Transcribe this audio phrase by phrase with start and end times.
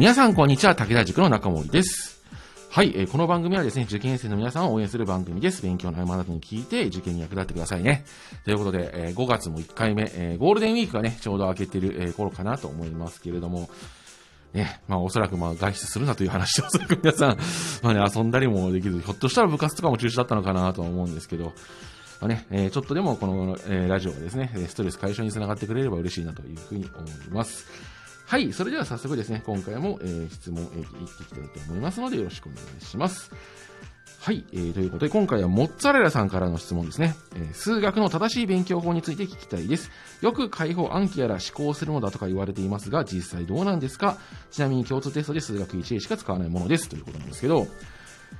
[0.00, 2.22] 皆さんこんにちは、武田塾の中森です。
[2.70, 5.60] はい、えーこの番組はですね、受験生の皆さんを応援する番組です。
[5.60, 8.06] 勉強の合間などに聞いて、受験に役立ってくださいね。
[8.46, 13.68] ということで、えー5月も1回目、えーゴールデンウィークがね、ちょうど明けてる、えー頃かなと思いますけれども、
[14.54, 17.38] ね、まあおそらくまあ外出するなという話で、おそらく皆さん、
[17.82, 21.52] まあね、遊んだりもできず、ひょっとしたら部活とかも中止だったのかなとは思うんですけど、ま
[22.22, 27.99] あね、えーちょっとでもこの、えーラジオがですね、ストレス解消につながってくれれば嬉しいなというふうに思います。
[28.30, 33.32] はい、それでは早速ですね、今回も、えー質問、えー、いっていきたいと思いますので、よろしくお願いします。
[34.20, 37.16] はい、えーということで、今回はモッツァレラさんからの質問ですね。
[37.34, 39.90] えー数学の正しい勉強法について聞きたいです。
[40.20, 44.16] よく解放暗記やら思考するのだとか言われていますが、実際どうなんですか？
[44.52, 46.88] ちなみに共通テストで数学 1A しか使わないものです。
[46.88, 47.66] ということなんですけど、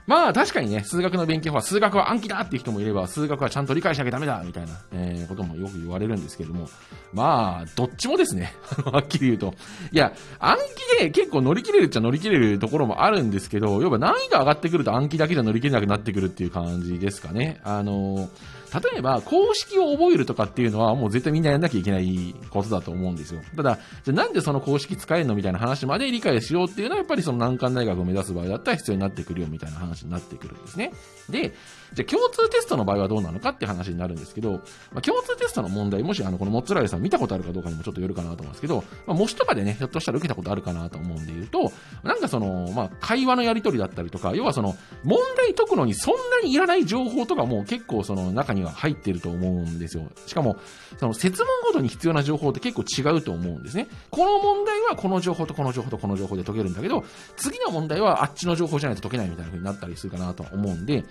[0.07, 6.69] まあ確かにね、数学の勉強法は数学は暗記だっていう人もいれば、数学はちゃんと理解しなきゃダメだみたいな、えーこともよく言われるんですけども、
[7.13, 8.53] まあ、どっちもですね、
[8.85, 9.55] はっきり言うと。
[9.93, 10.57] いや、暗
[10.99, 17.61] 記で結構乗り切れるっちゃ乗り切れるところもあるんですけど、要は難易が上がってくると暗記だけじゃ乗り切れなくなってくるっていう感じですかね。
[17.63, 18.29] あの
[18.73, 23.41] 例えば、公式を覚えるとかっていうのはもう絶対みんなやんなきゃいけないことだと思うんですよ。
[23.57, 30.93] ただ、じゃあなんでその公式使えるのみたいな話まで理解しようっていうのはやっぱりその難関大学を目指す場合だったら必要になってくるよみたいな話になってくるんですね。
[31.29, 31.55] で、
[31.95, 34.53] じゃあ共通テストの場合はどうなのかって話になるんですけど、
[34.93, 50.05] まあ、共通テストの問題、もしあのこのモッツァレラさん見たことあるかどうかにもちょっとよるかなと思うんですけど、まあ、模試とかでね、ひょっとしたら受けたことあるかなと思うんで言うと、なんかその、まあ、会話のやり取りだったりとか、要はその、問題解くのにそんなにいらない情報とかも結構その中には入ってると思うんですよ。
[50.27, 50.57] しかも、
[50.99, 53.89] その設問ごとに必要な情報って結構違うと思うんですね。
[54.11, 57.05] この問題はこの情報とこの情報とこの情報で解けるんだけど、
[57.37, 61.05] 次の問題はあっちの情報じゃないと解けないみたいな風になったりするかなとは思うんで、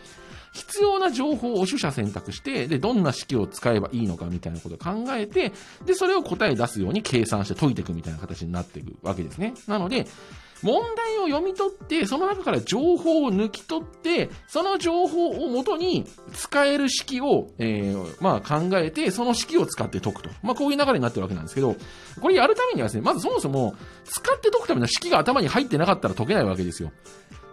[0.53, 5.51] 必要な情報を取捨選択して、で、どんな式を使えばいいのかみたいなことを考えて、
[5.85, 9.53] で、それを答え出すように計算して解いていくみたいな形になっていくわけですね。
[9.67, 10.07] なので、
[10.61, 20.29] 問題を読み取って、その中から情報を抜き取って、その情報をもとに使える式を、えー、まあ考えて、その式を使って解くと。
[20.43, 21.75] まあこういう流れになってるわけなんですけど、
[22.19, 26.91] これやるためにはですね、まずそもそも、使って解くための式が頭に入ってなかったら解けないわけですよ。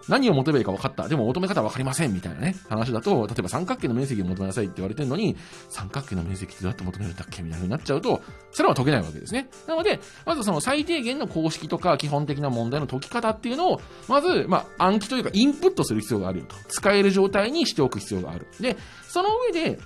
[0.08, 1.08] 何を求めるか分かった。
[1.08, 2.12] でも求め方分かりません。
[2.12, 5.36] みたいなね、話だと、例えば三角形の面積を求めなさいって言われてるのに、
[5.68, 8.22] 三角形の面積ってどうやって求めるんだっけみたいな風になっちゃうと、
[8.52, 9.48] それは解けないわけですね。
[9.66, 16.56] なので、まずその最低限の公式とか基本的な問題の解き方っていうのを、まず、まあ、暗記というかインプットする必要があるよと。
[16.68, 18.46] 使える状態にしておく必要がある。
[18.60, 18.76] で、
[19.08, 19.78] その上で、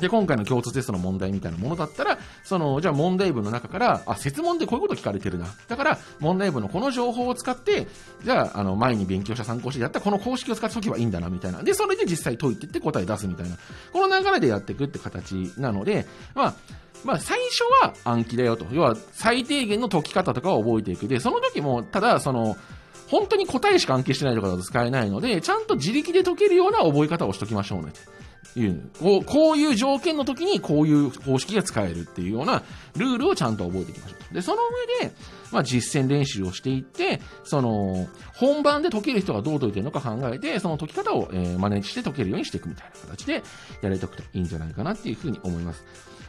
[0.00, 5.46] で、今回の共通テストの問題みたいなものだったら、その、じゃあ問題文の中から、あ、説問でこういうこと聞かれてるな。
[5.68, 7.86] だから、問題文のこの情報を使って、
[8.22, 11.62] じゃあ、あの、前に勉強した参考書でやったこの公式を使って解けばいいんだな、みたいな。
[11.62, 13.56] で、それで実際解いていって答え出すみたいな。
[13.92, 16.54] この流れでやっていくって形なので、まあ、
[17.04, 18.66] まあ、最初は暗記だよと。
[18.72, 21.06] 要は、最低限の解き方とかを覚えていく。
[21.08, 22.56] で、その時も、ただ、その、
[23.08, 27.92] 本当に答えしか暗記してないとかだと使えないので、ちゃんと自力で解けるような覚え方をしときましょうね。
[28.56, 32.62] いうこうこういう条件の時にこういう方式が使えるっていうような
[32.96, 34.34] ルールをちゃんと覚えていきましょう。
[34.34, 34.58] で、その
[35.00, 35.14] 上で、
[35.50, 43.42] まあ実践練習をしていって、その、本番で解ける人がどう解いてるのか考えて、その解き方を、えー真似して解けるようにしていくみたいな形で
[43.82, 45.84] やれておくといいんじゃないかなっていうふうに思います。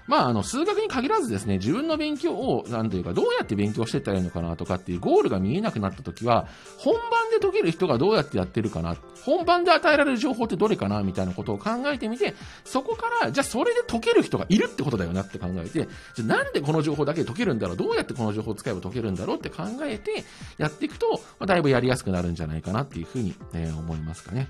[0.10, 6.48] まあ、あの、数学に限らずですね、自分の勉強を、なんていうか、どうやって勉強していったらいいのかなとかっていうゴールが見えなくなった時は、
[6.78, 12.34] 本番で解ける人がどうやってやってるかな、本番で与えられる情報ってどれかな、みたいなことを考えてみて、
[12.66, 15.88] そこから、じゃあそれで解ける人がいるってことだよなって考えて、じゃ
[16.22, 20.24] あなんでこの情報だけで解けるんだろう、どうやってこの情報を使えば解けるんだろうって考えて、
[20.58, 24.50] やっていくと、まあ、だいぶやりやすくなるんじゃないかなっていうふうに、えー思いますかね。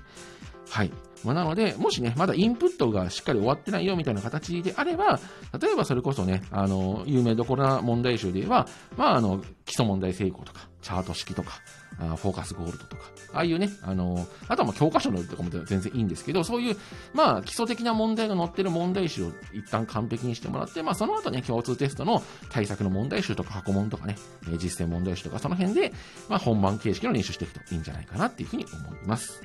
[0.70, 0.92] はい。
[1.24, 5.20] まあ、なので、もしね、まだインプットがしっかり終わってないよみたいな形であれば、
[5.60, 8.66] 例えばそれこそね、あの、有名どころな問題集で言えば、
[8.96, 11.52] まあ、あの、基礎問題成功とか、チャート式とか、
[11.98, 13.02] あフォーカスゴールドとか、
[13.34, 16.76] ああいうね、あの、あとはまあ教科書のとかも全然いいんですけど、そういう、
[17.12, 24.16] まあ、基礎的な問題が載ってる問題集を一旦完璧にしてもらって、まあ、その後ね、共通テストの対策の問題集とか箱問とかね、
[24.58, 25.92] 実践問題集とか、その辺で、
[26.28, 29.42] まあ、本番形式の練習していくといいんじゃないかなっていうふうに思います。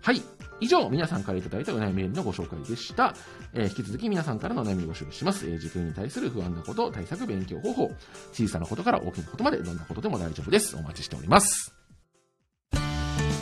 [0.00, 0.22] はい。
[0.60, 3.14] 以上、皆さんからいただいたお悩みメールのご紹介でした。
[3.54, 5.46] えー引き続き皆さんからのお悩みを募集します。
[5.46, 7.90] えー受験に対する不安なこと、対策、勉強方法、
[8.32, 10.76] 小さなことから大きなことまで、どんなことでも大丈夫です。
[10.76, 11.74] お待ちしております。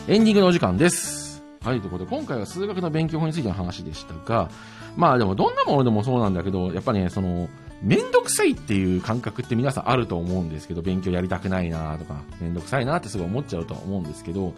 [0.09, 1.43] エンディングのお時間です。
[1.63, 4.49] はい、ということで、今回は数学の勉強法についての話でしたが、
[4.97, 7.49] まあでも、どんなものでもそうなんだけど、やっぱね、その、
[7.83, 14.55] めんどくさいっていう感覚って皆さんあると思うんですけど、勉強やりたくないなとか、めんどくさいなってすごい思っちゃうとは思うんですけど、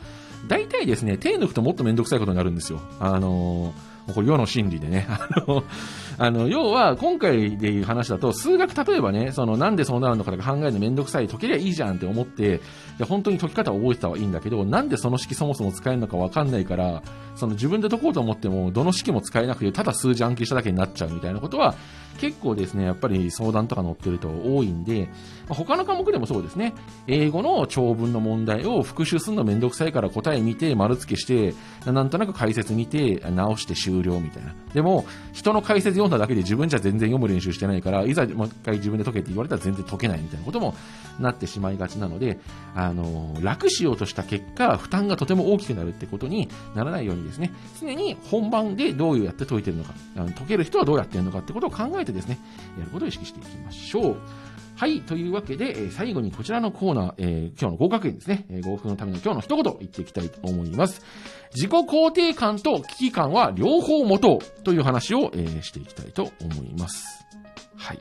[0.46, 2.80] 大体ですね、手抜くともっとめんどくさいことになるんですよ。
[3.00, 5.06] あのーこれ世の真理でね。
[5.08, 5.64] あの、
[6.18, 12.60] あの、要は、今回でいう話だと、数学例えばね、その、なんでそうなるのかとか考えるのめんどくさい、解けりゃいいじゃんって思って、い
[12.98, 17.02] や、本当に解き方を覚えてたはいいんだけど、なんでその式そもそも使えるのかわかんないから、
[17.36, 21.74] その自分で解こうと思っても、どの式も使えなくて、ただ数字暗記しただけになっちゃうみたいなことは、
[22.18, 25.08] 結構ですね、やっぱり相談とか載ってると多いんで、
[25.48, 26.74] 他の科目でもそうですね、
[27.06, 31.54] 英語の長文の問題を復習するのめんどくさいから答え見て、丸付けして、
[31.90, 34.54] なんとなく解説見て、直して終了みたいな。
[34.74, 40.74] でも、人の解説読んだだけで自分じゃ全然読む練習してないから、いざもう一回自分で解けって言われたら全然解けないみたいなことも
[41.18, 42.38] なってしまいがちなので、
[42.74, 52.38] あの、楽しようとした結果、負担がとても大きくなるってことにならないようにですね、常に本番でどういうやって解いてるのか、解ける人はどうやってるのかってことを考えてですね、
[52.78, 54.16] やることを意識していきましょう。
[54.78, 55.00] はい。
[55.00, 58.46] というわけで、え最後にこちらのコーナー、えー、今日の合格点ですね。
[58.48, 61.02] えー、合格のための今日の一言言っていきたいと思います。
[61.52, 67.26] 自己肯定感と危機感は両方持とうという話を、えー、していきたいと思います。
[67.76, 67.98] はい。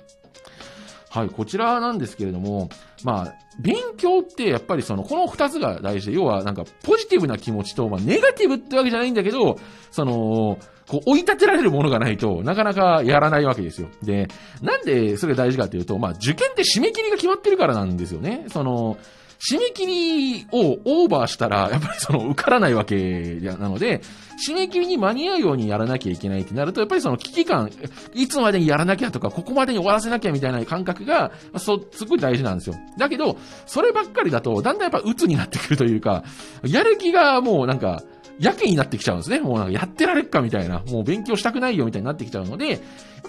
[1.09, 2.69] はい、こちらなんですけれども、
[3.03, 9.57] まあ、勉強ってやっぱりその、この二つが大事で、要はなんかポジティブな気持ちと、まあ、ネガティブってわけじゃないんだけど、
[9.89, 13.89] その、こう、追い立てられるものがないとなかなかやらないわけですよ。
[14.01, 14.27] で、
[14.61, 18.45] なんでそれ大事かっていうと、まあ、受験って締め切りが決まってるからなんですよね。
[18.49, 18.97] その、
[19.39, 24.01] 締め切りをオーバーしたら、やっぱりその受からないわけなので、
[24.47, 27.69] 締め切りに間に合うようにやらなきゃいけないってなると、やっぱりその危機感、
[28.13, 32.75] いつまでにやらなきゃとか、ここまでに終わらせなきゃみたいな感覚が、そ、すごい大事なんですよ。
[32.97, 36.23] だけど、そればっかりだと、だんだんやっぱ鬱になってくるというか、
[36.63, 38.01] やる気がもうなんか、
[38.39, 39.39] やけになってきちゃうんですね。
[39.39, 42.79] もうなんかやってられっかみたいな、もう勉強したくないよみたいになってきちゃうので、やっ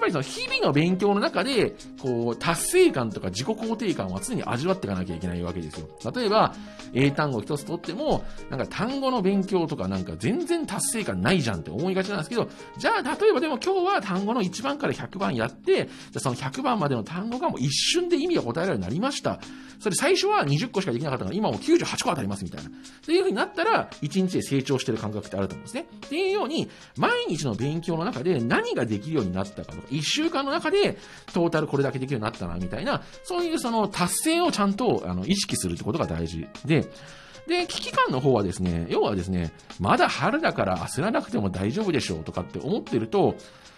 [0.01, 5.89] ぱりその日々の勉強の中で、こう、達成感とか自己肯定感は常に味わっていかなきゃいけないわけですよ。
[6.15, 6.55] 例えば、
[6.93, 19.41] 英単語一つ取っても、なんか単語の勉強とかなんか全然達成感ないじゃんって思いがちなんですけど、じゃあ例えばでも今日は単語の1番から100番やって、じゃその100番までの単語がもう一瞬で意味が答えられるようになりました。
[19.81, 22.69] それ最初は20個しかできなかったのが今もう98個当たりますみたいな。
[22.69, 22.73] っ
[23.05, 25.87] ていう風になったら、1日で成長してしてる感覚ってあると思うんですね。
[26.07, 30.97] っていうように、毎日の勉強の中で何ができるようになったかとか、1週間の中で
[31.33, 36.89] トータルこれだけできるようになったな、みたいな、そういうその達成をちゃんとあの意識するってことが大事で、
[37.47, 43.37] で、危機感の方はですね、要はですね、まだ春だから焦らなくても大丈夫でしょうとかって思ってると、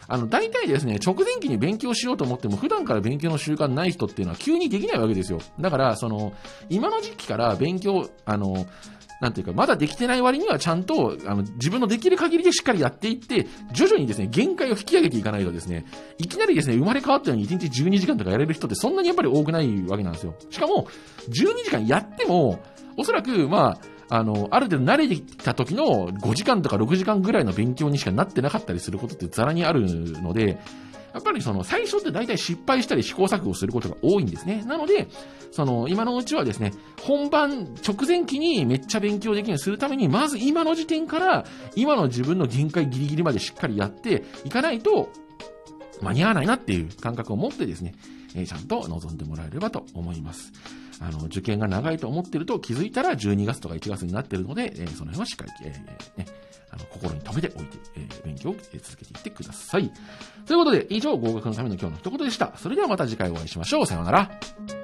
[0.08, 5.38] あの、大体ですね、直前期に勉強しようと思っても、普段から勉強の習慣ない人っていうのは急にできないわけですよ。
[5.60, 6.32] だから、その、
[6.68, 8.66] 今の時期から勉強、あの、
[9.20, 15.84] なんていうか、まだできてない割にはちゃんと、あの、自分のできる限りでしっかりやっていって、徐々にですね、限界を引き上げていかないとですね、
[16.18, 20.34] いきなりですね、生まれ変わったように1日12時間とかやれる人ってそんなにやっぱり多くないわけなんですよ。
[20.48, 20.88] しかも、
[21.28, 22.60] 12時間やっても、
[22.96, 23.78] おそらく、ま
[24.08, 29.84] あ、あの、ある程度慣れてきた時の5時間とか6時間ぐらいの勉強にしかなってなかったりすることってザラにある
[30.20, 30.58] ので、
[31.12, 34.62] やっぱりその最初って大体失敗したり試行錯誤することが多いんですね。
[34.66, 35.08] なので、
[35.50, 36.72] その今のうちはですね、
[37.02, 45.10] 本番直前期にめっちゃ勉強できるようにするために、まず今の時点から今の自分の限界ギリギリまでしっかりやっていかないと
[46.02, 47.94] 間に合わないなっていう感覚を持ってですね、
[48.34, 50.52] えー、ちゃんと臨んでもらえればと思います。
[51.00, 56.26] あの、受験が長いと思ってると気づいたら12月とか1月になってるので、えー、その辺はしっかり、えー、ね、
[56.90, 59.90] 心に留めておいて、えー、勉強を続けていってください。
[60.46, 62.52] ということで、以上、合格のための今日の一言でした。
[62.56, 63.86] それではまた次回お会いしましょう。
[63.86, 64.79] さようなら。